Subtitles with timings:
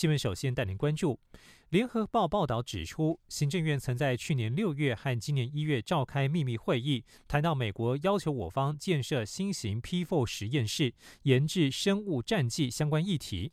[0.00, 0.18] 新闻。
[0.18, 1.20] 首先带您关注。
[1.68, 10.94] 联合报报道指出，行政院曾在去年六月和今年一月召开秘密会议，谈到美国要求我方建设新型 P4 实验室，
[11.24, 13.52] 研制生物战剂相关议题。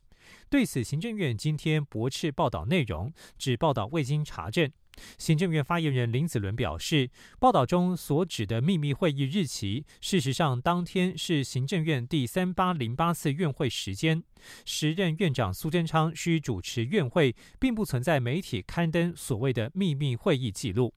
[0.49, 4.71] 对此，行政院今天驳斥报道内容，指报道未经查证。
[5.17, 14.23] 行政院发言人林子伦表示，报道中所指的秘密会议日期，事实上当天是行政院第三八零八次院会时间。
[14.65, 20.93] 时任院长苏贞昌需主持院会，并不存在媒体刊登所谓的秘密会议记录。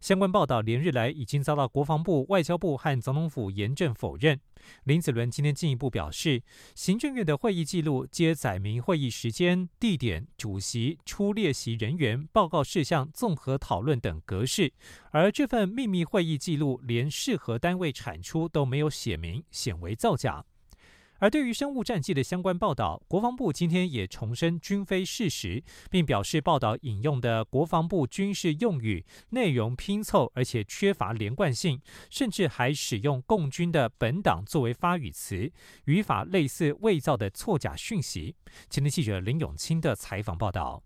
[0.00, 4.38] 相关报道连日来已经遭到国防部、外交部和总统府严正否认。
[4.84, 6.42] 林子伦今天进一步表示，
[6.74, 14.72] 行政院的会议记录皆载明会议时间、地点、主席、出列席人员、报告事项、综合讨论等格式，
[15.10, 20.44] 而这份秘密会议记录连适合单位产出都没有写明，显为造假。
[21.18, 35.50] 而对于生物战剂的相关报道，国防部今天也重申均非事实，并表示报道引用的国防部军事用语内容拼凑，而且缺乏连贯性，甚至还使用共军的本党作为发语词，
[35.86, 38.36] 语法类似伪造的错假讯息。
[38.70, 40.82] 前天记者林永清的采访报道，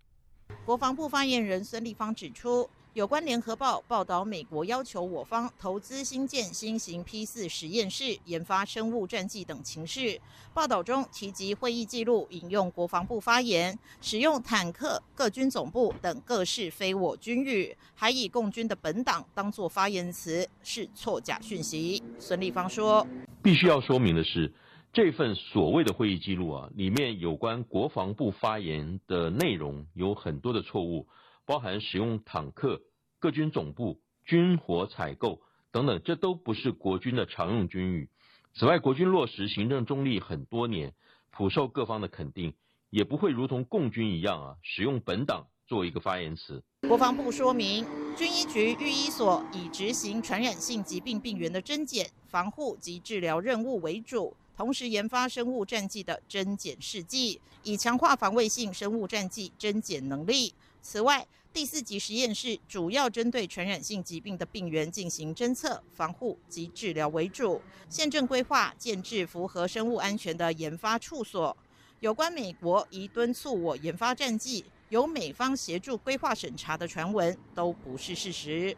[0.65, 2.69] 国防部发言人孙立方指出。
[2.95, 10.21] 有关联合报报道，美国要求我方投资新建新型 P 四实验室，研发生物战剂等情势。
[10.53, 22.03] 报道中提及会议记录，引用国防部发言，使用坦克、各军总部等各式非我军语，还以共军的本党当作发言词，是错假讯息。
[22.19, 23.07] 孙立方说
[23.43, 24.53] ：“必须要说明的是，
[24.93, 31.07] 这份所谓的会议记录啊，里面有关国防部发言的内容有很多的错误。”
[31.45, 32.81] 包含使用坦克、
[33.19, 38.09] 各军总部、军火采购等等，这都不是国军的常用军语。
[38.55, 40.93] 此外，国军落实行政中立很多年，
[41.31, 42.53] 普受各方的肯定，
[42.91, 46.63] 也不会如同共军一样啊，使用本党做一个发言词。
[46.87, 47.87] 国防部说明，
[48.17, 60.53] 军医局御医所以执行传染性疾病病源的侦检、防护及治疗任务为主，同时研发生物战剂的侦检试剂，以强化防卫性生物战剂侦检能力。
[60.83, 67.63] 此外，第四级实验室主要针对传染性疾病的病原进行侦测、防护及治疗为主。
[67.89, 71.57] 现正规划建制符合生物安全的研发处所。
[72.01, 78.77] 有关美国已敦促我研发战剂，由美方协助规划审查的传闻都不是事实。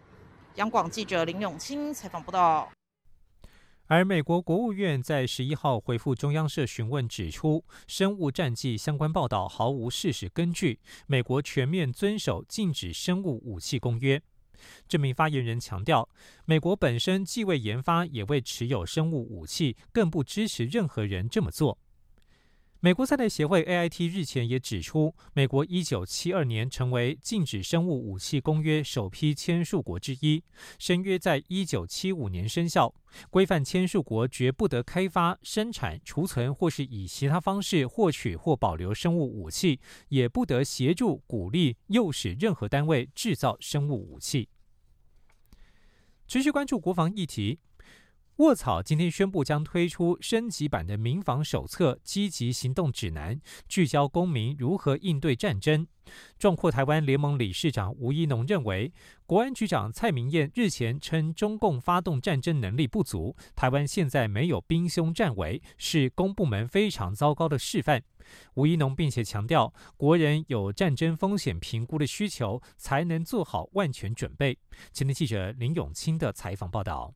[0.57, 2.71] 央广记者林永清采访报道。
[3.87, 14.23] 而美国国务院在十一号回复中央社询问，指出生物战剂相关报道毫无事实根据，美国全面遵守禁止生物武器公约。
[14.89, 16.09] 这名发言人强调，
[16.47, 21.79] 美国本身既未研发，也未持有生物武器，更不支持任何人这么做。
[22.85, 30.45] 美国赛台协会 （AIT） 日前也指出，美国一九七二年成为禁止生物武器公约首批签署国之一，
[30.79, 32.95] 申约在一九七五年生效，
[33.31, 39.81] 规范签署国绝不得开发、生产、储存或是以其他方式获取或保留生物武器，
[40.11, 44.51] 也不得协助、鼓励、诱使任何单位制造生物武器。
[46.27, 47.61] 持续关注国防议题。
[48.39, 55.87] 卧草今天宣布将推出升级版的民防手册积极行动指南，聚焦公民如何应对战争。
[56.37, 58.93] 壮阔台湾联盟理事长吴一农认为，
[59.25, 68.03] 国安局长蔡明燕日前称中共发动战争能力不足，台湾现在没有兵凶战危，是公部门非常糟糕的示范。
[68.55, 74.59] 吴一农并且强调，国人有战争风险评估的需求，才能做好万全准备。
[74.93, 77.15] 前天记者林永清的采访报道。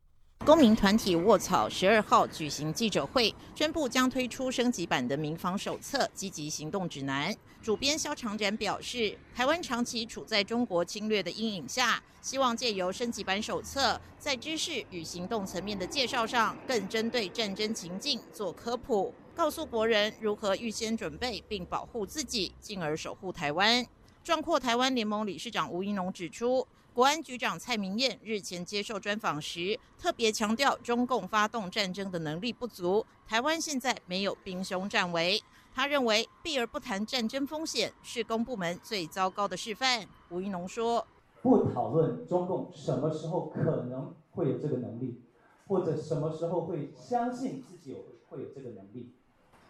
[0.48, 7.36] 公民团体卧草十二号举行记者会，宣布将推出升级版的民防手册积极行动指南。
[7.60, 23.84] 主编肖长展表示，台湾长期处在中国侵略的阴影下，希望借由升级版手册，在知识与行动层面的介绍上，更针对战争情境做科普，告诉国人如何预先准备并保护自己，进而守护台湾。
[24.28, 26.66] 壮阔台湾联盟理事长吴一农指出。
[26.92, 35.42] 国安局长蔡明燕日前接受专访时，特别强调中共发动战争的能力不足，台湾现在没有兵凶战危。
[35.74, 40.06] 他认为避而不谈战争风险是公部门最糟糕的示范。
[40.28, 41.06] 吴一农说
[41.40, 45.22] ：“不讨论中共什么时候可能会有这个能力，
[45.66, 49.10] 或者什么时候会相信自己有会有这个能力，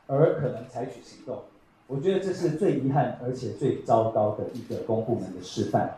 [0.08, 1.44] 而可能采取行动。
[1.88, 5.90] 我觉得这是最遗憾而且最糟糕的一个公部门的示范，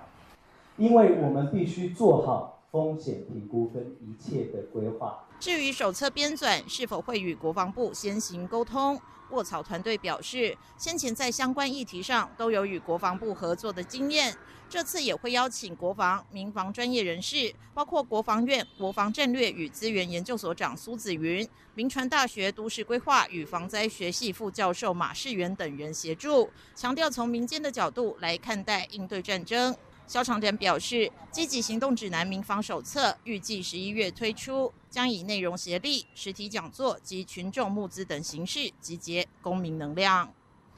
[0.76, 5.26] 因为我们必须做好风险评估跟一切的规划。
[5.38, 9.00] 至于手册编纂是否会与国防部先行沟通，
[9.30, 14.36] 卧草团队表示，先前在相关议题上都有与国防部合作的经验，
[14.68, 29.74] 这次也会邀请国防、民防专业人士，包括国防院国防战略与资源研究所长苏子云、民传大学都市规划与防灾学系副教授马世元等人协助，强调从民间的角度来看待应对战争。
[30.10, 40.28] 肖长展表示，积极行动指南民防手册预计十一月推出，将以内容协力、实体讲座及群众募资等形式集结公民能量。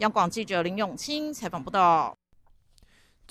[0.01, 2.15] 央广记者林永清采访报道。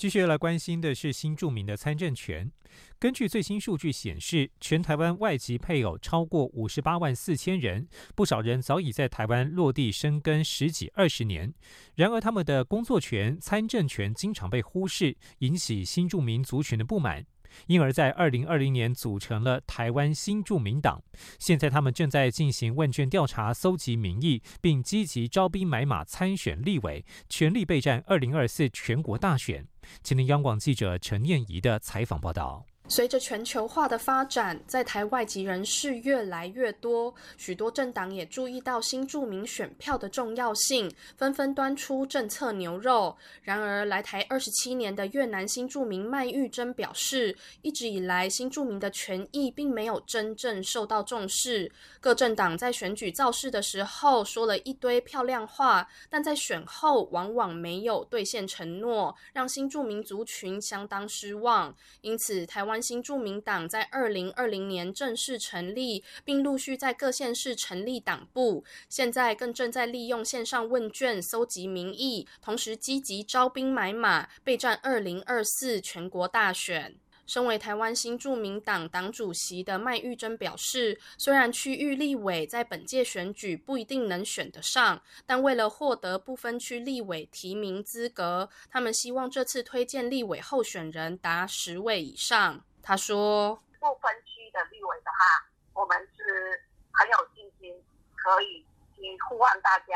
[0.02, 2.50] 继续来关心的是新住民的参政权。
[2.98, 11.54] 根据最新数据显示，全台湾外籍配偶超过五十八万四千人，不少人早已在台湾落地生根十几二十年。
[11.94, 17.24] 然而，他们的工作权、参政权经常被忽视，引起新住民族群的不满。
[17.66, 21.02] 因而，在二零二零年组成了台湾新住民党。
[21.38, 29.66] 现在，他们正在进行问卷调查，搜集民意，并积极招兵买马参选立委，全力备战二零二四全国大选。
[30.02, 32.71] 今天，央广记者陈念怡的采访报道。
[32.92, 43.16] 随着全球化的发展，在台外籍人士越来越多，许多政党也注意到新住民选票的重要性，纷纷端出政策牛肉。
[43.40, 51.72] 然而，来台二十七年的越南新住民麦玉珍表示，一直以来新住民的权益并没有真正受到重视。
[51.98, 61.74] 各政党在选举造势的时候说了一堆漂亮话，但在选后往往没有兑现承诺，让新住民族群相当失望。
[62.02, 62.81] 因此，台湾。
[62.82, 68.64] 新著名党在二零二零年正式成立，并陆续在各县市成立党部。
[68.88, 76.96] 现在更正在利用线上问卷搜集民意，同时积极招兵买马，备战二零二四全国大选。
[77.24, 92.64] 身为台湾新著名党党主席的麦玉珍表示，虽然区域立委在本届选举不一定能选得上，但为了获得不分区立委提名资格，他们希望这次推荐立委候选人达十位以上。
[92.82, 96.60] 他说：“不分区的立委的话，我们是
[96.92, 97.72] 很有信心，
[98.16, 99.94] 可以去呼唤大家，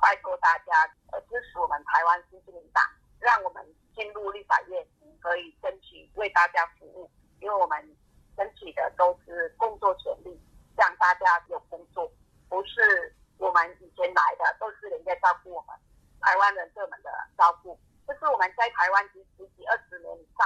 [0.00, 0.82] 拜托大家
[1.12, 2.82] 呃支持我们台湾新民党，
[3.20, 3.64] 让我们
[3.94, 4.84] 进入立法院，
[5.22, 7.08] 可以争取为大家服务。
[7.38, 7.96] 因为我们
[8.36, 10.36] 争取的都是工作权利，
[10.76, 12.10] 让大家有工作，
[12.48, 15.76] 不是我们以前来的都是人家照顾我们，
[16.20, 17.78] 台湾人对我们的照顾。
[18.04, 20.44] 这是我们在台湾十十几二十年以上，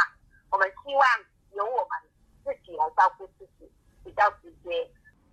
[0.51, 1.05] 我们希望。”
[1.55, 1.91] 由我们
[2.45, 3.71] 自己来照顾自己，
[4.05, 4.91] 比较直接。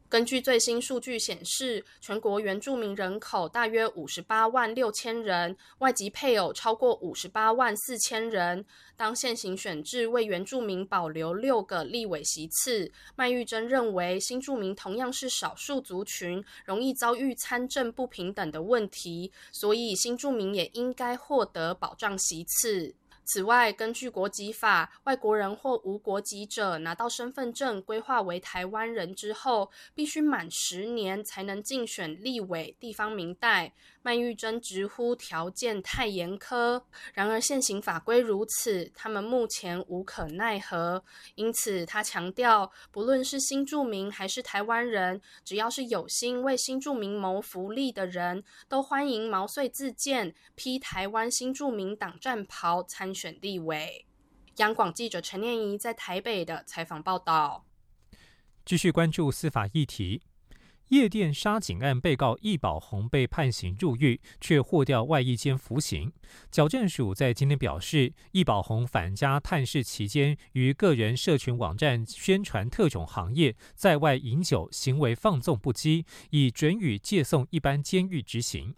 [0.09, 8.65] 根据最新数据显示，全国原住民人口大约五十八万六千人，外籍配偶超过五十八万四千人。
[8.95, 22.95] 当现行选制为原住民保留六个立委席次，麦玉珍认为新住民同样是少数族群，容易遭遇参政不平等的问题，所以新住民也应该获得保障席次。
[23.27, 33.73] 此外，根据国籍法，外国人或无国籍者拿到身份证规划为台湾人之后，必须满十年才能竞选立委、地方民代。
[34.01, 36.81] 麦玉珍直呼条件太严苛，
[37.13, 41.03] 然而现行法规如此，他们目前无可奈何。
[41.35, 54.05] 因此，他强调，不论是新住民还是台湾人，只要是有心为新住民谋福利的人，都欢迎毛遂自荐，披台湾新住民党战袍参选立委。
[54.57, 57.65] 央广记者陈念怡在台北的采访报道。
[58.63, 60.21] 继续关注司法议题。
[60.89, 66.13] 夜店杀警案被告易宝红被判刑入狱，却获调外役监服刑。
[66.49, 78.73] 矫正署在今天表示，易宝红返家探视期间，于个人社群网站宣传特种行业，在外饮酒，行为放纵不羁，已准予借送一般监狱执行。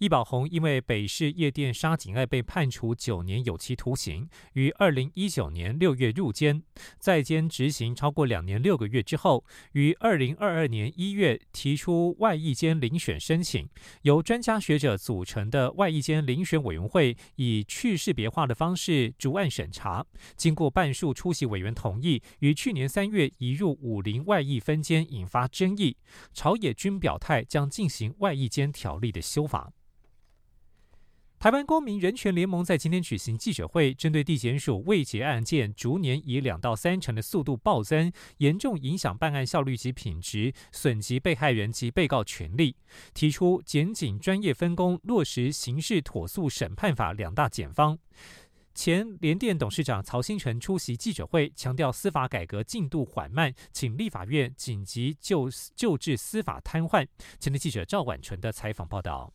[0.00, 6.62] 易宝红因为北市夜店杀警案被判处九年有期徒刑，于二零一九年六月入监，
[6.98, 13.68] 在监执行超过两年六个月之后，于二零二二年一月提出外役监遴选申请，
[14.00, 25.98] 由专家学者组成的外役监遴选委员会以去识别化的方式逐案审查，经过半数出席委员同意，于去年三月移入武林外役分监，引发争议。
[26.32, 29.70] 朝野均表态将进行外役监条例的修法。
[31.40, 42.76] 台湾公民人权联盟在今天举行记者会，针对地检署未结案件逐年以两到三成的速度暴增，严重影响办案效率及品质，损及被害人及被告权利，
[43.14, 47.98] 提出检警专业分工、落实刑事妥速审判法两大检方。
[48.74, 57.06] 前联电董事长曹新成出席记者会，强调司法改革进度缓慢，请立法院紧急救救治司法瘫痪。
[57.38, 59.32] 前的记者赵婉纯的采访报道。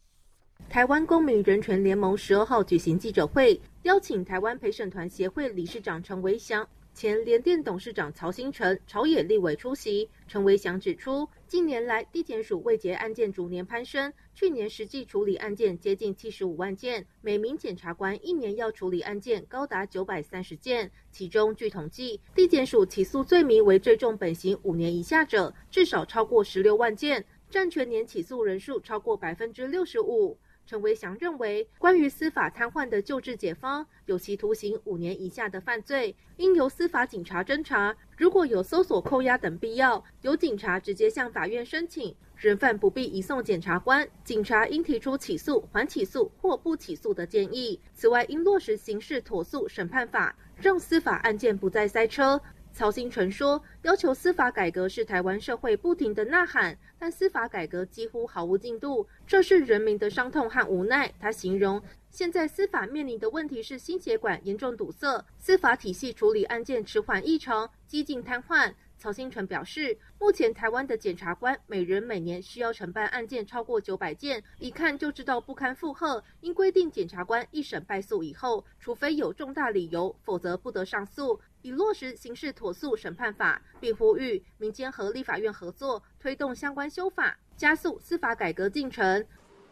[0.75, 10.09] 台湾公民人权联盟十二号举行记者会，邀请台湾陪审团协会理事长陈维祥、前联电董事长曹新成、朝野立委出席。
[10.27, 20.91] 陈维祥指出，近年来地检署未结案件逐年攀升，去年实际处理案件接近七十五万件，每名检察官一年要处理案件高达九百三十件。
[21.09, 30.37] 其中，据统计，地检署起诉罪名为最重本刑五年以下者，至少超过十六万件，占全年起诉人数超过百分之六十五。
[30.67, 37.95] 陈维祥认为，关于司法瘫痪的救治解方，有期徒刑五年以下的犯罪，应由司法警察侦查。
[38.17, 44.07] 如果有搜索、扣押等必要，由警察直接向法院申请，人犯不必移送检察官。
[44.23, 47.79] 警察应提出起诉、缓起诉或不起诉的建议。
[47.93, 52.41] 此外，应落实刑事妥速审判法，让司法案件不再塞车。
[52.75, 68.73] 曹新成说：“要求司法改革是台湾社会不停的呐喊，但司法改革几乎毫无进度，这是人民的伤痛和无奈。”他形容，现在司法面临的问题是心血管严重堵塞，司法体系处理案件迟缓异常，几近瘫痪。
[68.97, 76.21] 曹新成表示，目前台湾的检察官每人每年需要承办案件超过九百件，一看就知道不堪负荷。
[76.41, 89.25] 应规定检察官一审败诉以后，除非有重大理由，否则不得上诉，以落实刑事妥诉审判法，并呼吁民间和立法院合作，推动相关修法，加速司法改革进程。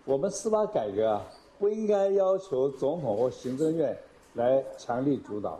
[0.04, 1.22] 我们司法改革啊，
[1.60, 3.96] 不应该要求总统或行政院
[4.34, 5.60] 来强力主导，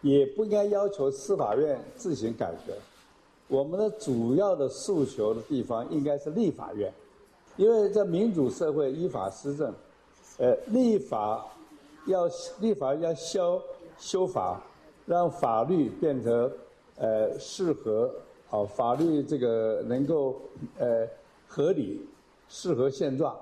[0.00, 2.74] 也不应该要求司法院自行改革。
[3.46, 6.92] 我们的主要的诉求的地方应该是立法院，
[7.56, 9.72] 因为在民主社会依法施政，
[10.38, 11.46] 呃，立法
[12.06, 12.28] 要
[12.58, 13.62] 立法要修
[13.96, 14.60] 修法，
[15.06, 16.50] 让法律变成
[16.96, 18.14] 呃适合
[18.46, 20.40] 好法律这个能够
[20.78, 21.06] 呃
[21.46, 22.06] 合理
[22.48, 23.36] 适合现状。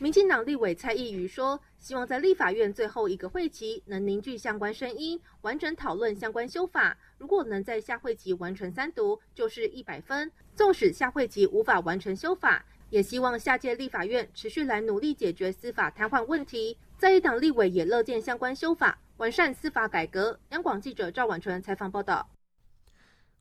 [0.00, 6.96] 民进党立委蔡意瑜说，希望在立法院最后一个会期能凝聚相关声音，完整讨论相关修法。
[7.18, 10.30] 如果能在下会期完成三读，就是一百分。
[10.54, 16.78] 纵使下会期无法完成修法，也希望下届立法院持续来努力解决司法瘫痪问题。
[16.96, 20.40] 在一党立委也乐见相关修法，完善司法改革。
[20.50, 22.30] 央广记者赵婉纯采访报道。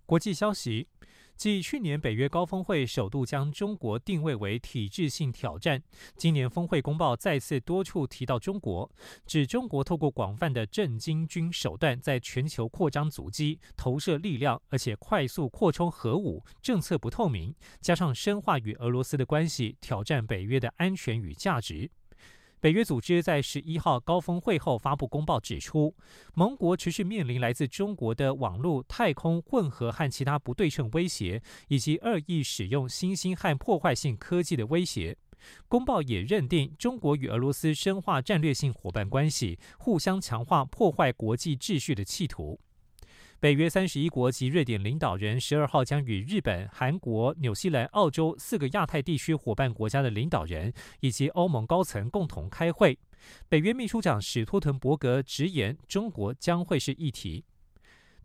[0.05, 0.87] 国际消息。
[1.35, 5.79] 继去年北约高峰会首度将中国定位为体制性挑战，
[6.15, 8.91] 今年峰会公报再次多处提到中国，
[9.27, 21.91] 指中国透过广泛的政经军手段在全球扩张足迹、投射力量，而且快速扩充核武，政策不透明，加上深化与俄罗斯的关系，挑战北约的安全与价值。
[22.59, 25.95] 北约组织在十一号高峰会后发布公报，指出
[26.33, 35.15] 盟国持续面临来自中国的网络、太空混合和其他不对称威胁，以及恶意使用新兴和破坏性科技的威胁。
[35.67, 42.59] 公报也认定中国与俄罗斯深化战略性伙伴关系，互相强化破坏国际秩序的企图。
[43.39, 52.97] 北约三十一国及瑞典领导人十二号将与日本、韩国、纽西兰、澳洲四个亚太地区伙伴国家的领导人以及欧盟高层共同开会。
[53.47, 57.45] 北约秘书长史托滕伯格直言，中国将会是议题。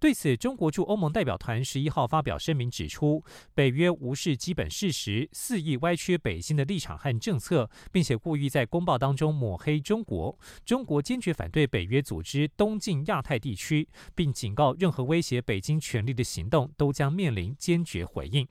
[0.03, 10.37] 对此，中国驻欧盟代表团十一号发表声明，指出北约无视基本事实，肆意歪曲北京的立场和政策，并且故意在公报当中抹黑中国。
[10.65, 18.45] 中国坚决反对北约组织东进亚太地区，并警告任何威胁北京权力的行动都将面临坚决回应。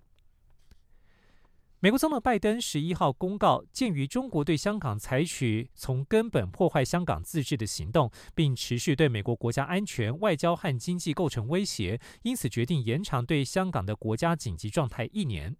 [1.84, 15.58] 美国总统拜登十一号公告，鉴于中国对香港采取从根本破坏香港自治的行动，并持续对美国国家安全、外交和经济构成威胁，因此决定延长对香港的国家紧急状态一年。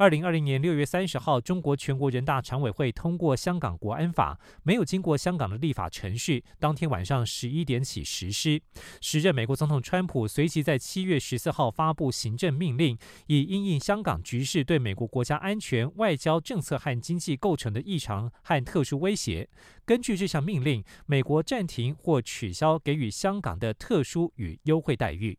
[0.00, 8.62] 二零二零年六月三十号，中国全国人大常委会通过《香港国安法》，没有经过香港的立法程序，当天晚上十一点起实施。
[9.02, 19.50] 时任美国总统川普随即在七月十四号发布行政命令，以因应香港局势对美国国家安全、外交政策和经济构成的异常和特殊威胁。
[19.84, 25.38] 根据这项命令，美国暂停或取消给予香港的特殊与优惠待遇。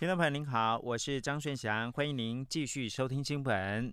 [0.00, 3.92] 听众朋友您好，我是张顺祥，欢迎您继续收听新闻。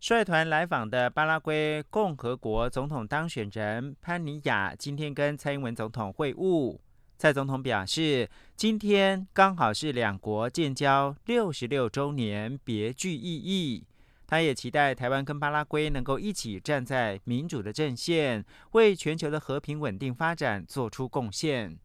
[0.00, 6.78] 率团来访的巴拉圭共和国总统当选人潘尼亚今天跟蔡英文总统会晤。
[7.18, 8.26] 蔡总统表示，
[8.56, 13.84] 今天刚好是两国建交六十六周年，别具意义。
[14.26, 21.76] 他也期待台湾跟巴拉圭能够一起站在民主的阵线，为全球的和平稳定发展做出贡献。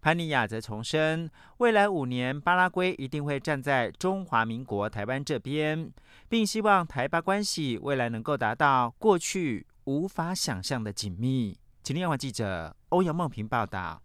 [0.00, 5.92] 潘尼亚则重申，未来五年巴拉圭一定会站在中华民国台湾这边，
[6.28, 11.58] 并希望台巴关系未来能够达到过去无法想象的紧密。
[11.82, 14.00] 请听央广记者欧阳梦平报道。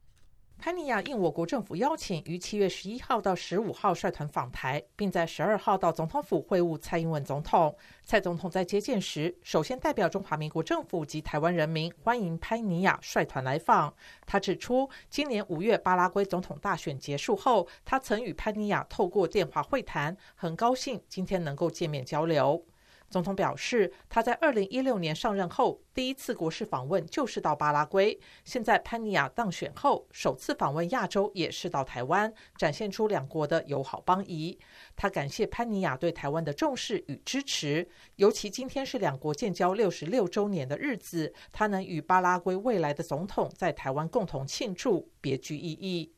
[0.57, 7.75] 潘尼亚应我国政府邀请，于七月十一号到十五号率团访台，并在十二号到总统府会晤蔡英文总统。
[8.03, 13.93] 蔡总统在接见时，首先代表中华民国政府及台湾人民欢迎潘尼亚率团来访。
[14.25, 22.65] 他指出，今年五月巴拉圭总统大选结束后，他曾与潘尼亚透过电话会谈，很高兴今天能够见面交流。
[23.09, 28.19] 总统表示，他在二零一六年上任后第一次国事访问就是到巴拉圭。
[28.43, 34.57] 现在潘尼亚当选后首次访问亚洲也是到台湾，展现出两国的友好邦谊。
[34.95, 46.11] 他感谢潘尼亚对台湾的重视与支持，尤其今天是两国建交六十六周年的日子，他能与巴拉圭未来的总统在台湾共同庆祝，别具意义。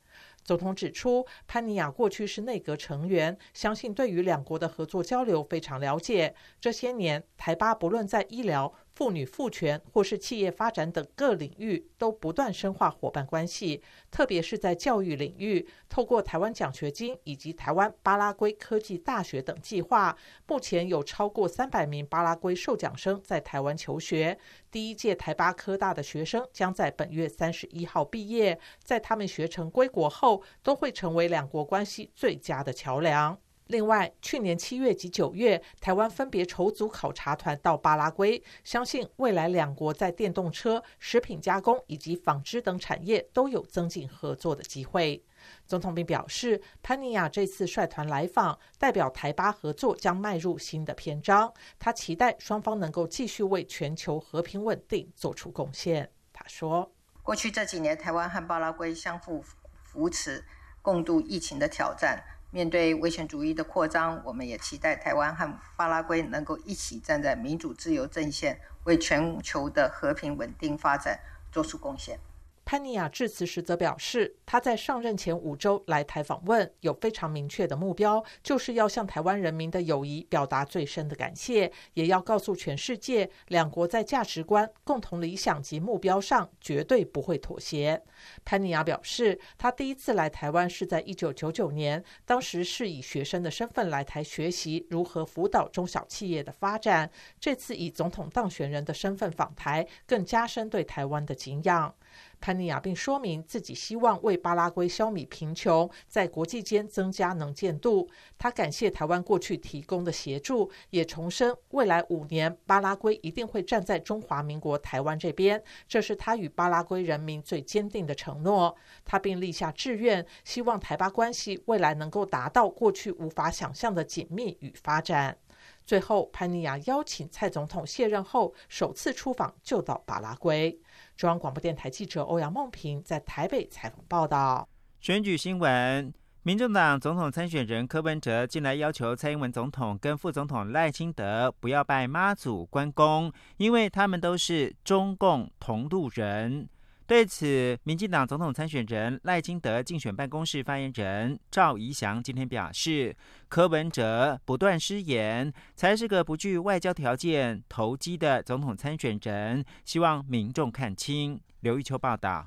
[0.47, 6.33] 总统指出，潘尼亚过去是内阁成员，相信对于两国的合作交流非常了解。
[6.61, 8.73] 这些年，台巴不论在医疗。
[8.97, 24.35] 妇女赋权或是企业发展等各领域都不断深化伙伴关系，特别是在教育领域，透过台湾奖学金以及台湾巴拉圭科技大学等计划，目前有超过三百名巴拉圭受奖生在台湾求学。
[24.71, 33.37] 第一届台巴科大的学生将在本月三十一号毕业，在他们学成归国后，都会成为两国关系最佳的桥梁。
[33.67, 45.21] 另外，去年七月及九月，台湾分别筹组考察团到巴拉圭，相信未来两国在电动车、食品加工以及纺织等产业都有增进合作的机会。
[45.65, 51.53] 总统并表示，潘尼亚这次率团来访，代表台巴合作将迈入新的篇章。
[51.77, 56.09] 他期待双方能够继续为全球和平稳定做出贡献。
[56.31, 56.89] 他说
[57.21, 59.43] ：“过去这几年，台湾和巴拉圭相互
[59.83, 60.45] 扶持，
[60.81, 71.19] 共度疫情的挑战。”面对威权主义的扩张，我们也期待台湾和巴拉圭能够一起站在民主自由阵线，为全球的和平稳定发展
[71.51, 72.19] 做出贡献。
[72.67, 88.03] 潘尼亚致辞时则表示，他在上任前五周来台访问，有非常明确的目标，就是要向台湾人民的友谊表达最深的感谢，也要告诉全世界，两国在价值观、共同理想及目标上绝对不会妥协。
[88.43, 97.09] 潘尼亚表示，他第一次来台湾是在一九九九年，当时是以学生的身份来台学习如何辅导中小企业的发展。
[97.39, 101.95] 这次以总统当选人的身份访台，更加深对台湾的敬仰。
[102.39, 108.07] 潘尼亚并说明自己希望为巴拉圭消弭贫穷，在国际间增加能见度。
[108.37, 118.75] 他感谢台湾过去提供的协助，也重申未来五年巴拉圭一定会站在中华民国台湾这边，这是他与巴拉圭人民最坚定的承诺。
[119.03, 125.37] 他并立下志愿，希望台巴关系未来能够达到过去无法想象的紧密与发展。
[125.85, 130.77] 最后，潘尼亚邀请蔡总统卸任后首次出访就到巴拉圭。
[131.17, 134.69] 中央广播电台记者欧阳梦平在台北采访报道。
[135.01, 146.69] 选举新闻：民众党总统参选人柯文哲近来要求蔡英文总统跟副总统赖清德不要拜妈祖关公，因为他们都是中共同路人。
[147.07, 153.15] 对此，民进党总统参选人赖清德竞选办公室发言人赵怡翔今天表示，
[153.47, 161.39] 柯文哲不断失言，才是个不具外交条件、投机的总统参选人，希望民众看清。
[161.61, 162.45] 刘玉秋报道。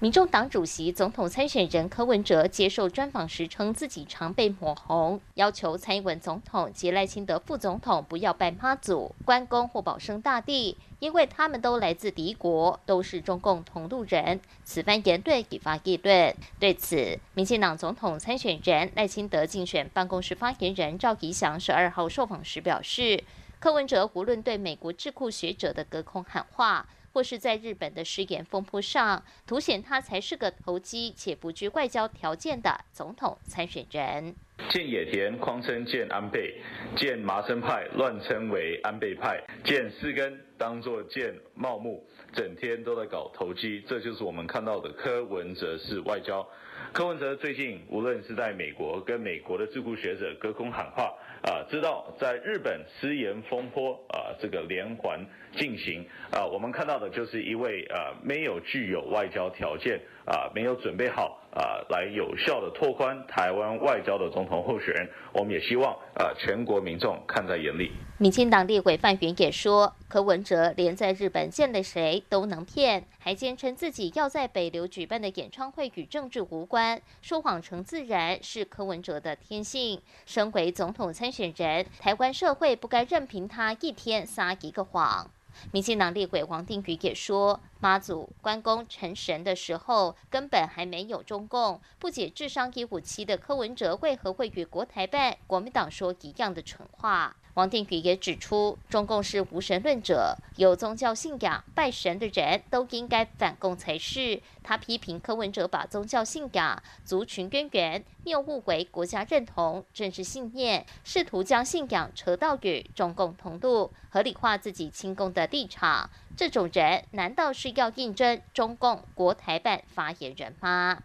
[0.00, 14.40] 民众党主席、总统参选人柯文哲接受专访时称，自己常被抹红，要求蔡英文总统及赖清德副总统不要拜妈祖、关公或保生大帝，因为他们都来自敌国，都是中共同路人。
[14.62, 16.32] 此番言论引发议论。
[16.60, 23.24] 对此，民进党总统参选人赖清德竞选办公室发言人赵吉祥十二号受访时表示，
[23.58, 26.86] 柯文哲无论对美国智库学者的隔空喊话。
[27.12, 34.34] 或是在日本的失言风波上，凸显他才是个投机且不具外交条件的总统参选人。
[34.70, 36.60] 见野田匡称见安倍，
[36.96, 46.46] 见麻生派乱称为安倍派，见四根当作见茂木，整天都在搞投机，这就是我们看到的柯文哲式外交。
[46.92, 61.37] 柯文哲最近无论是在美国跟美国的智库学者隔空喊话，啊，知道在日本失言风波啊，这个连环进行啊，我们看到的就是一位啊没有具有外交条件啊，没有准备好。
[61.58, 67.90] 啊，来有效的拓宽台湾外交的总统候选人，我们也希望啊全国民众看在眼里。
[68.18, 80.00] 民进党立委范云也说，柯文哲连在日本见了谁都能骗，还坚称自己要在北流举办的演唱会与政治无关，说谎成自然是柯文哲的天性。
[80.26, 85.28] 身为总统参选人，台湾社会不该任凭他一天撒一个谎。
[85.72, 91.80] 民进党立委王定宇也说，妈祖关公成神的时候，根本还没有中共。
[91.98, 97.36] 不解智商一五七的柯文哲为何会与国台办、国民党说一样的蠢话？
[97.58, 104.40] 王定宇也指出，中共是无神论者，有宗教信仰、拜神的人都应该反共才是。
[104.62, 116.08] 他批评柯文哲把宗教信仰、族群渊源谬误为国家认同、政治信念，试图将信仰扯到与中共同路，合理化自己亲共的立场。
[116.36, 121.02] 这种人难道是要应征中共国台办发言人吗？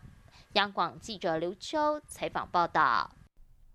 [0.52, 3.10] 央广记者刘秋采访报道。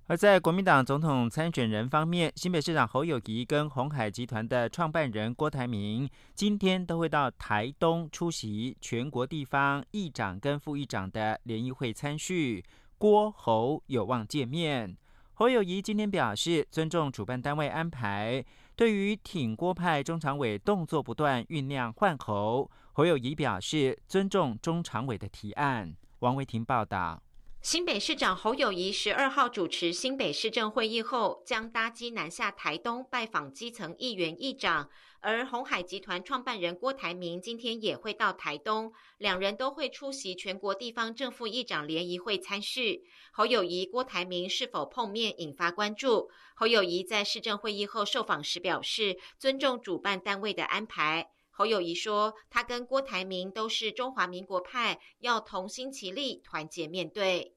[0.08, 12.64] 而在国民党总统参选人方面，新北市长侯友谊跟红海集团的创办人郭台铭今天都会到台东出席全国地方议长跟副议长的联谊会参叙，
[12.96, 14.96] 郭侯有望见面。
[15.34, 18.42] 侯友谊今天表示尊重主办单位安排，
[18.74, 25.94] 对于挺郭派中常委动作不断酝酿换侯，侯友谊表示尊重中常委的提案。
[26.20, 27.22] 王维婷报道。
[27.60, 34.88] 新北市长侯友谊十二号主持新北市政会议后，将搭机南下台东拜访基层议员议长。
[35.20, 43.02] 而红海集团创办人郭台铭今天也会到台东，两人都会出席全国地方政府议长联谊会参事。
[43.32, 46.30] 侯友谊、郭台铭是否碰面引发关注？
[46.54, 51.32] 侯友谊在市政会议后受访时表示，尊重主办单位的安排。
[51.58, 57.52] 侯友谊说：“他跟郭台铭都是中华民国派，要同心齐力，团结面对。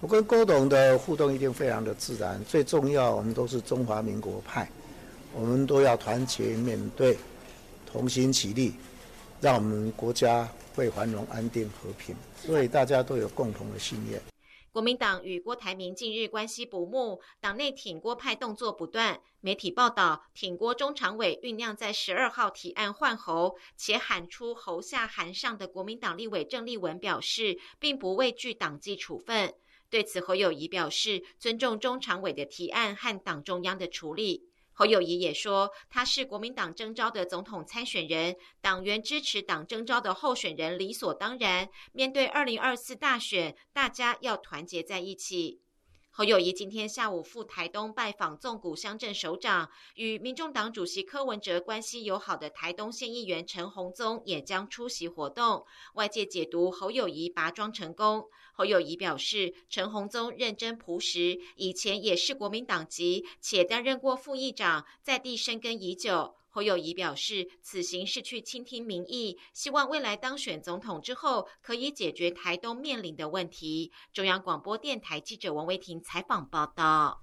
[0.00, 2.40] 我跟郭董的互动一定非常的自然。
[2.44, 4.70] 最重要，我们都是中华民国派，
[5.34, 7.18] 我们都要团结面对，
[7.90, 8.74] 同心齐力，
[9.40, 12.14] 让我们国家会繁荣、安定、和平。
[12.40, 14.22] 所以大家都有共同的信念。”
[14.78, 19.20] 国民党与郭台铭近日关系不睦，党内挺郭派动作不断。
[19.40, 29.52] 媒体报道，挺郭中常委酝酿在十二号提案换侯，且喊出“侯下韩上”的国民党立委郑立文表示，并不畏惧党纪处分。
[29.90, 34.47] 对此，侯友谊表示尊重中常委的提案和党中央的处理。
[34.78, 41.68] 侯友谊也说，他是国民党征召的总统参选人，党员支持党征召的候选人理所当然。
[41.92, 45.62] 面对二零二四大选，大家要团结在一起。
[46.18, 55.64] 侯友谊今天下午赴台东拜访纵谷乡镇首长，与民众党主席柯文哲关系友好的台东县议员陈洪宗也将出席活动。
[55.94, 58.28] 外界解读侯友谊拔庄成功。
[58.52, 66.34] 侯友谊表示，陈洪宗认真朴实，以前也是国民党籍，且担任过副议长，在地生根已久。
[66.50, 73.92] 侯友谊表示，此行是去倾听民意，希望未来当选总统之后，可以解决台东面临的问题。
[74.12, 77.22] 中央广播电台记者王维婷采访报道。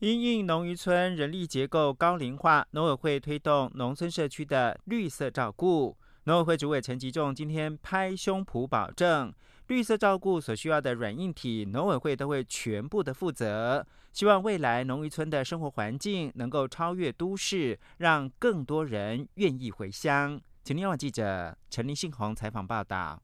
[0.00, 5.96] 因应农渔村人力结构高龄化，农委会推动农村社区的绿色照顾。
[6.24, 9.32] 农委会主委陈吉仲今天拍胸脯保证。
[9.68, 13.86] 绿色照顾所需要的软硬体，农委会都会全部的负责。
[14.12, 20.40] 希望未来农渔村的生活环境能够超越都市，让更多人愿意回乡。
[20.62, 23.20] 请天网记者陈林信宏采访报道。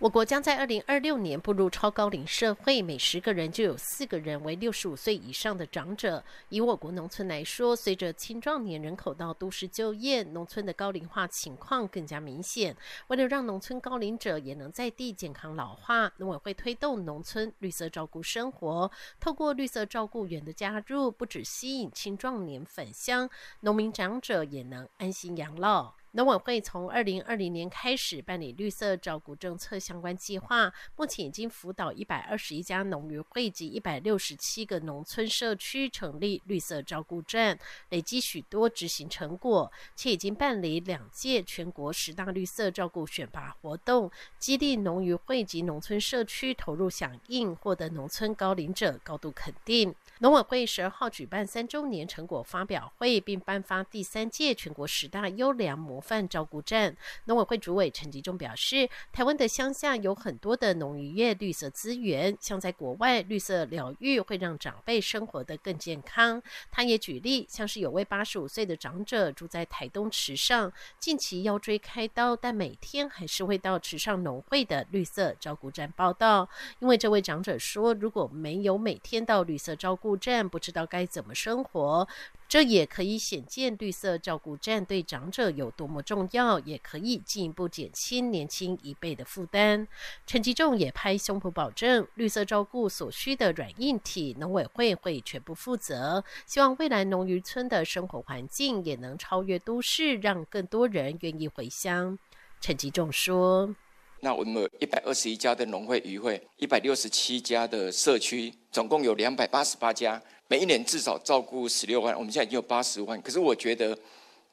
[0.00, 6.22] 我国将在二零二六年步入超高龄社会，每十个人就有四个人为六十五岁以上的长者。
[6.48, 12.76] 以我国农村来说，随着青壮年人口到都市就业，农村的高龄化情况更加明显。
[13.06, 23.30] 为了让农村高龄者也能在地健康老化，农委会推动农村绿色照顾生活，透过绿色照顾员的加入，不止吸引青壮年返乡，
[23.60, 25.94] 农民长者也能安心养老。
[26.16, 49.92] 农委会从二零二零年开始办理绿色照顾政策相关计划，目前已经辅导一百二十一家农渔会及一百六十七个农村社区成立绿色照顾站，累积许多执行成果，且已经办理两届全国十大绿色照顾选拔活动，激励农渔会及农村社区投入响应，获得农村高龄者高度肯定。
[50.20, 56.96] 农委会十二号举办三周年成果发表会，并颁发第三届全国十大优良模范照顾站。
[57.24, 66.40] 农委会主委陈吉仲表示，台湾的乡下有很多的农渔业绿色资源，像在国外，绿色疗愈会让长辈生活得更健康。
[66.70, 76.48] 他也举例，像是有位八十五岁的长者住在台东池上，近期腰椎开刀，但每天还是会到池上农会的绿色照顾站报道。
[76.78, 82.06] 因为这位长者说，如果没有每天到绿色照顾，顾站不知道该怎么生活，
[82.46, 89.88] 这也可以显见绿色照顾站对长者有多么重要，也可以进一步减轻年轻一辈的负担。
[90.26, 96.22] 陈吉仲也拍胸脯保证，绿色照顾所需的软硬体，农委会会全部负责。
[96.44, 102.18] 希望未来农渔村的生活环境也能超越都市，让更多人愿意回乡。
[102.60, 103.74] 陈吉仲说。
[104.24, 112.16] 那我们有一百二十一家的农会、渔会，一百六十七家的社区，总共有两百八十八家，每一年至少照顾十六万。
[112.16, 113.96] 我们现在已经有八十万，可是我觉得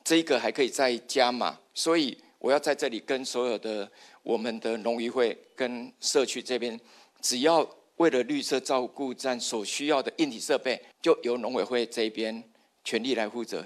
[0.03, 3.89] 这一个还可以再加码，所以我要在这里跟所有的
[4.23, 6.77] 我们的农渔会跟社区这边，
[7.21, 12.43] 只要为了绿色照顾站所需要的硬体设备，就由农委会这边
[12.83, 13.65] 全力来负责。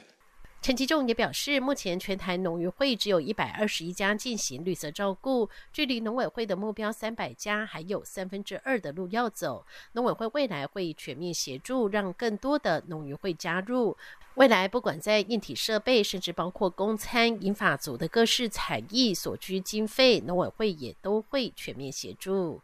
[0.65, 9.63] 陈吉仲也表示，目前全台农渔会只有一百二十一家进行绿色照顾，距离农委会的目标三百家还有三分之二的路要走。
[9.91, 13.95] 农委会未来会全面协助，让更多的农渔会加入。
[14.34, 22.60] 未来不管在硬体设备，甚至包括公餐、银法族的各式才艺所需经费，农委会也都会全面协助。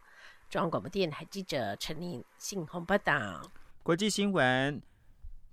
[0.50, 3.44] 中央广播电台记者陈玲信鸿报道。
[3.84, 4.91] 国际新闻。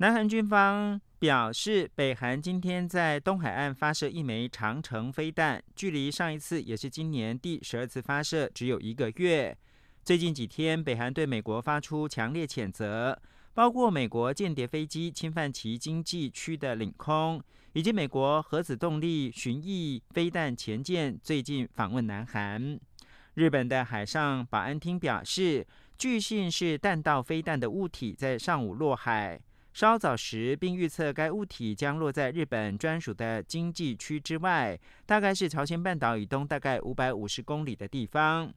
[0.01, 9.59] 南韩军方表示，北韩今天在东海岸发射一枚长城飞弹，距离上一次也是今年第十二次发射只有一个月。
[10.05, 13.21] 最近几天，北韩对美国发出强烈谴责，
[13.55, 22.79] 包括美国间谍飞机侵犯其经济区的领空，以及美国核子动力巡弋飞弹前舰最近访问南韩。
[23.35, 25.67] 日本的海上保安厅表示，
[25.99, 29.41] 据信是弹道飞弹的物体在上午落海。
[29.79, 38.53] 稍早时，并预测该物体将落在日本专属的经济区之外，大概是朝鲜半岛以东大概五百五十公里的地方。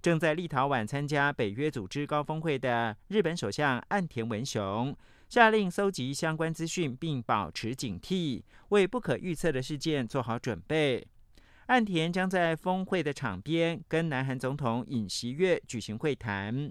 [0.00, 4.96] 正在立陶宛参加北约组织高峰会的日本首相岸田文雄，
[5.28, 11.04] 下令搜集相关资讯，并保持警惕，为不可预测的事件做好准备。
[11.66, 16.70] 岸田将在峰会的场边跟南韩总统尹锡悦举行会谈。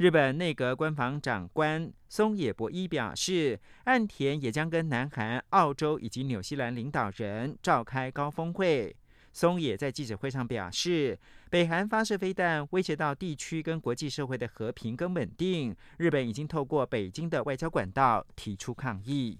[0.00, 8.96] 日本内阁官房长官松野博一表示，岸田也将跟南韩、澳洲以及纽西兰领导人召开高峰会。
[9.34, 11.18] 松野在记者会上表示，
[11.50, 19.38] 北韩发射飞弹威胁到地区跟国际社会的和平跟稳定，日本已经透过北京的外交管道提出抗议。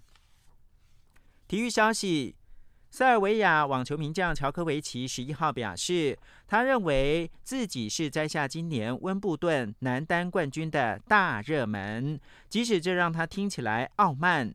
[1.49, 2.37] 体育消息。
[2.91, 14.53] 塞尔维亚网球名将乔科维奇十一号表示，他认为自己是摘下今年温布顿男单冠军的大热门，即使这让他听起来傲慢。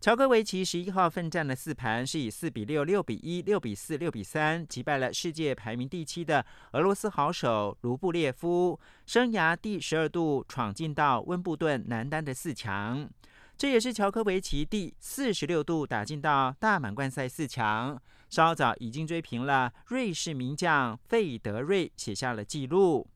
[0.00, 13.08] 乔科维奇十一号奋战了四盘，是以四比六、六比一、六比四、六比三击败了世界排名第七的俄罗斯好手卢布列夫，生涯第十二度闯进到温布顿男单的四强。
[13.58, 23.06] 这也是乔科维奇第四十六度打进到大满贯赛四强，稍早已经追平了瑞士名将费德瑞，写下了纪录。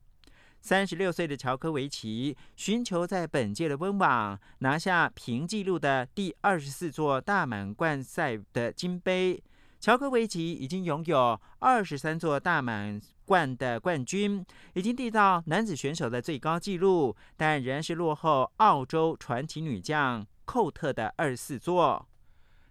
[0.62, 9.42] 三十六岁的乔科维奇寻求在本届的温网拿下平纪录的第二十四座大满贯赛的金杯。
[9.78, 12.98] 乔科维奇已经拥有二十三座大满
[13.30, 20.26] 冠的冠军，已经缔造男子选手的最高纪录，但仍然是落后澳洲传奇女将。
[20.44, 22.08] 寇特的二四座，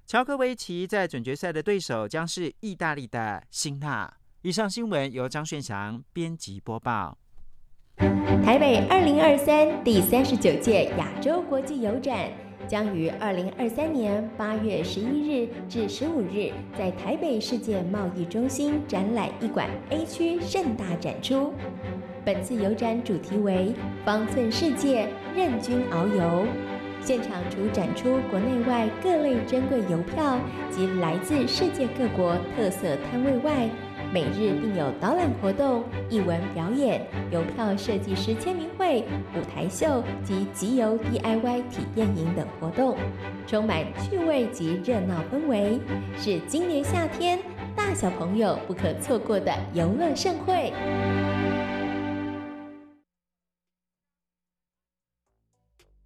[0.06, 4.14] 乔科维奇在准决赛的对手将是意大利的辛纳。
[4.42, 7.18] 以上新闻由张炫祥编辑播报。
[8.44, 12.30] 台北二零二三第三十九届亚洲国际邮展
[12.70, 21.52] 将于二零二三年八月十一日至十五日在台北世界贸易中心展览一馆 A 区盛大展出。
[22.24, 23.74] 本次邮展主题为
[24.06, 26.46] “方寸世界，任君遨游”。
[27.02, 30.38] 现场除展出国内外各类珍贵邮票
[30.70, 33.68] 及来自世界各国特色摊位外，
[34.12, 39.04] 每日定有导览活动、艺文表演、邮票设计师签名会、
[39.36, 42.98] 舞台秀及集邮 DIY 体验营等活动，
[43.46, 45.80] 充满趣味及热闹氛围，
[46.18, 47.38] 是今年夏天
[47.76, 50.74] 大小朋友不可错过的游乐盛会。